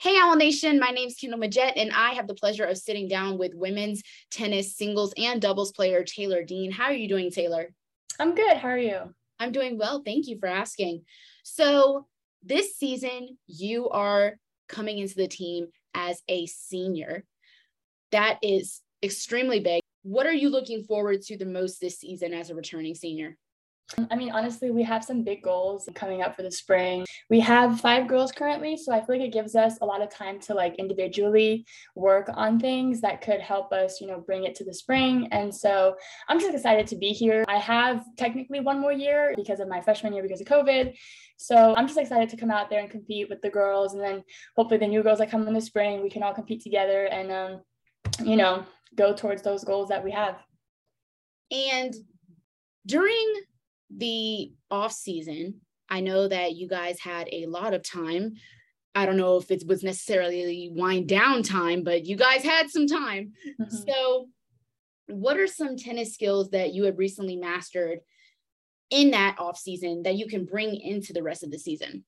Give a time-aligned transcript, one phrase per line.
[0.00, 3.06] Hey, Owl Nation, my name is Kendall Majette, and I have the pleasure of sitting
[3.06, 6.70] down with women's tennis singles and doubles player Taylor Dean.
[6.70, 7.74] How are you doing, Taylor?
[8.18, 8.56] I'm good.
[8.56, 9.14] How are you?
[9.38, 10.00] I'm doing well.
[10.02, 11.02] Thank you for asking.
[11.42, 12.06] So,
[12.42, 14.36] this season, you are
[14.70, 17.26] coming into the team as a senior.
[18.10, 19.82] That is extremely big.
[20.02, 23.36] What are you looking forward to the most this season as a returning senior?
[24.10, 27.04] I mean, honestly, we have some big goals coming up for the spring.
[27.28, 30.10] We have five girls currently, so I feel like it gives us a lot of
[30.10, 34.54] time to like individually work on things that could help us, you know, bring it
[34.56, 35.28] to the spring.
[35.32, 35.96] And so
[36.28, 37.44] I'm just excited to be here.
[37.48, 40.96] I have technically one more year because of my freshman year because of COVID.
[41.36, 44.22] So I'm just excited to come out there and compete with the girls, and then
[44.56, 47.32] hopefully the new girls that come in the spring, we can all compete together and,
[47.32, 47.60] um,
[48.24, 50.36] you know, go towards those goals that we have.
[51.50, 51.94] And
[52.86, 53.42] during
[53.94, 58.34] the off season, I know that you guys had a lot of time.
[58.94, 62.86] I don't know if it was necessarily wind down time, but you guys had some
[62.86, 63.32] time.
[63.60, 63.76] Mm-hmm.
[63.88, 64.28] So,
[65.06, 68.00] what are some tennis skills that you have recently mastered
[68.90, 72.04] in that off season that you can bring into the rest of the season?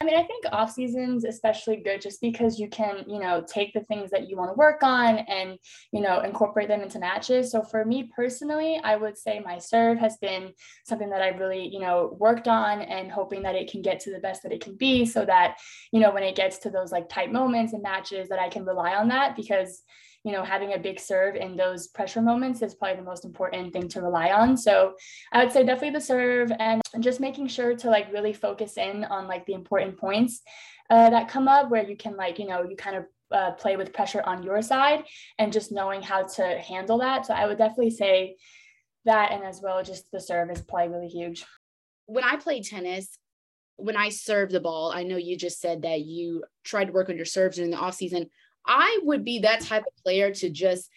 [0.00, 3.72] I mean, I think off seasons especially good just because you can, you know, take
[3.72, 5.58] the things that you want to work on and,
[5.92, 7.50] you know, incorporate them into matches.
[7.50, 10.52] So for me personally, I would say my serve has been
[10.84, 14.10] something that I've really, you know, worked on and hoping that it can get to
[14.10, 15.56] the best that it can be so that,
[15.92, 18.64] you know, when it gets to those like tight moments and matches that I can
[18.64, 19.82] rely on that because
[20.24, 23.72] you know, having a big serve in those pressure moments is probably the most important
[23.74, 24.56] thing to rely on.
[24.56, 24.94] So
[25.30, 29.04] I would say definitely the serve and just making sure to like really focus in
[29.04, 30.40] on like the important points
[30.88, 33.76] uh, that come up where you can like, you know, you kind of uh, play
[33.76, 35.04] with pressure on your side
[35.38, 37.26] and just knowing how to handle that.
[37.26, 38.36] So I would definitely say
[39.04, 41.44] that and as well just the serve is probably really huge.
[42.06, 43.18] When I played tennis,
[43.76, 47.08] when I served the ball, I know you just said that you tried to work
[47.08, 48.30] on your serves during the off season.
[48.66, 50.88] I would be that type of player to just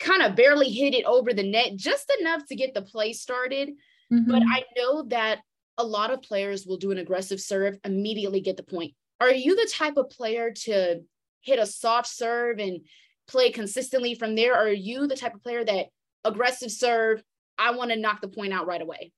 [0.00, 3.70] kind of barely hit it over the net, just enough to get the play started.
[4.12, 4.30] Mm-hmm.
[4.30, 5.38] But I know that
[5.78, 8.94] a lot of players will do an aggressive serve, immediately get the point.
[9.20, 11.00] Are you the type of player to
[11.40, 12.80] hit a soft serve and
[13.28, 14.54] play consistently from there?
[14.54, 15.86] Or are you the type of player that
[16.24, 17.22] aggressive serve,
[17.58, 19.12] I want to knock the point out right away?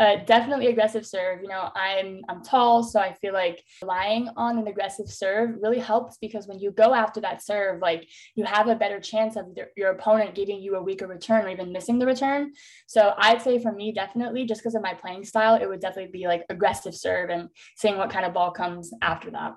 [0.00, 1.42] Uh, definitely aggressive serve.
[1.42, 5.78] You know, I'm I'm tall, so I feel like relying on an aggressive serve really
[5.78, 9.44] helps because when you go after that serve, like you have a better chance of
[9.76, 12.52] your opponent giving you a weaker return or even missing the return.
[12.86, 16.12] So I'd say for me, definitely, just because of my playing style, it would definitely
[16.12, 19.52] be like aggressive serve and seeing what kind of ball comes after that.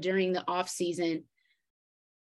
[0.00, 1.26] During the off season,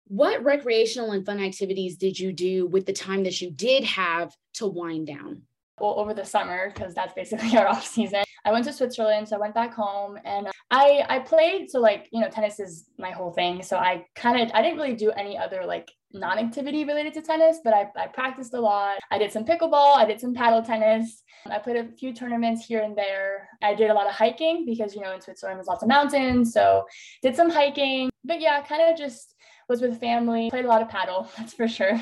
[0.07, 4.33] what recreational and fun activities did you do with the time that you did have
[4.53, 5.41] to wind down?
[5.79, 8.23] Well, over the summer because that's basically our off season.
[8.45, 11.69] I went to Switzerland, so I went back home and I I played.
[11.69, 13.63] So like you know, tennis is my whole thing.
[13.63, 17.59] So I kind of I didn't really do any other like non-activity related to tennis,
[17.63, 18.99] but I, I practiced a lot.
[19.09, 21.23] I did some pickleball, I did some paddle tennis.
[21.49, 23.49] I played a few tournaments here and there.
[23.61, 26.53] I did a lot of hiking because you know in Switzerland there's lots of mountains,
[26.53, 26.85] so
[27.21, 28.09] did some hiking.
[28.23, 29.35] But yeah, kind of just
[29.69, 30.49] was with family.
[30.49, 31.99] Played a lot of paddle, that's for sure.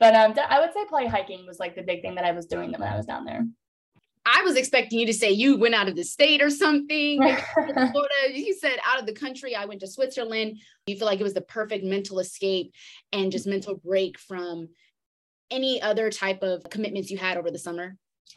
[0.00, 2.46] But um, I would say probably hiking was like the big thing that I was
[2.46, 3.46] doing when I was down there.
[4.26, 7.18] I was expecting you to say you went out of the state or something.
[7.54, 9.54] Florida, you said out of the country.
[9.54, 10.60] I went to Switzerland.
[10.86, 12.72] You feel like it was the perfect mental escape
[13.12, 14.68] and just mental break from
[15.50, 17.96] any other type of commitments you had over the summer?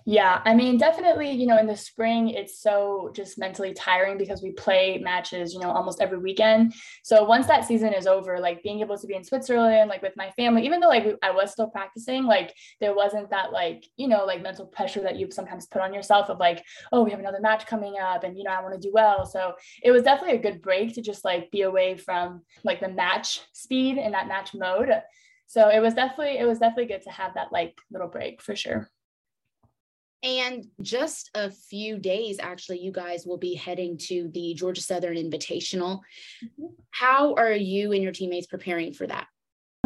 [0.10, 4.42] Yeah, I mean, definitely, you know, in the spring, it's so just mentally tiring because
[4.42, 6.74] we play matches, you know, almost every weekend.
[7.04, 10.16] So once that season is over, like being able to be in Switzerland, like with
[10.16, 14.08] my family, even though like I was still practicing, like there wasn't that like, you
[14.08, 17.20] know, like mental pressure that you sometimes put on yourself of like, oh, we have
[17.20, 19.26] another match coming up and, you know, I want to do well.
[19.26, 22.88] So it was definitely a good break to just like be away from like the
[22.90, 24.90] match speed and that match mode.
[25.48, 28.56] So it was definitely, it was definitely good to have that like little break for
[28.56, 28.90] sure.
[30.24, 35.16] And just a few days, actually, you guys will be heading to the Georgia Southern
[35.16, 36.00] Invitational.
[36.44, 36.66] Mm-hmm.
[36.90, 39.28] How are you and your teammates preparing for that?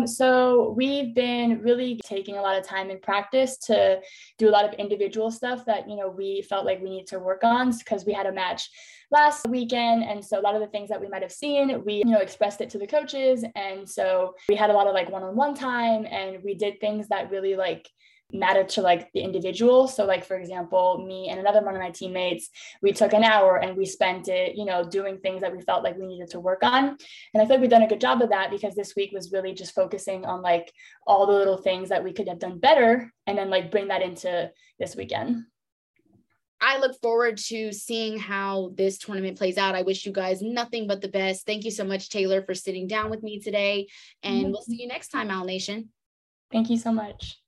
[0.06, 4.00] So, we've been really taking a lot of time in practice to
[4.38, 7.19] do a lot of individual stuff that, you know, we felt like we need to
[7.19, 8.69] work on because we had a match
[9.12, 10.04] last weekend.
[10.04, 12.19] And so, a lot of the things that we might have seen, we, you know,
[12.19, 13.44] expressed it to the coaches.
[13.56, 16.80] And so, we had a lot of like one on one time and we did
[16.80, 17.88] things that really like
[18.33, 19.88] matter to like the individual.
[19.88, 22.50] So like for example, me and another one of my teammates,
[22.81, 25.83] we took an hour and we spent it, you know, doing things that we felt
[25.83, 26.98] like we needed to work on.
[27.33, 29.31] And I feel like we've done a good job of that because this week was
[29.31, 30.72] really just focusing on like
[31.06, 34.01] all the little things that we could have done better and then like bring that
[34.01, 35.44] into this weekend.
[36.63, 39.74] I look forward to seeing how this tournament plays out.
[39.74, 41.45] I wish you guys nothing but the best.
[41.45, 43.88] Thank you so much, Taylor, for sitting down with me today.
[44.22, 44.51] And mm-hmm.
[44.51, 45.89] we'll see you next time, Owl Nation.
[46.51, 47.39] Thank you so much.